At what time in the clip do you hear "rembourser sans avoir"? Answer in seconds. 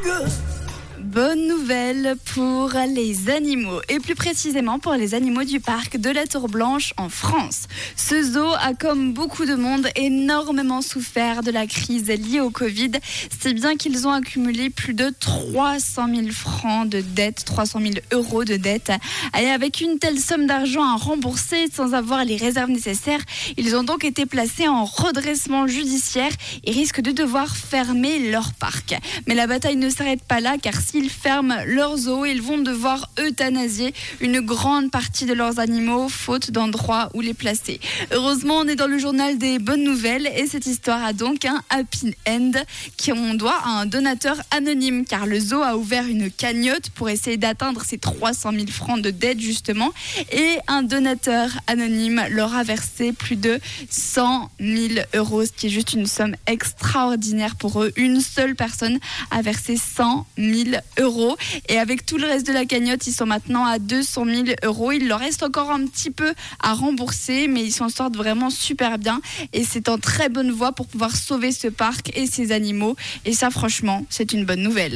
20.96-22.26